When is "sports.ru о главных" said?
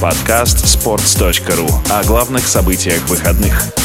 0.64-2.48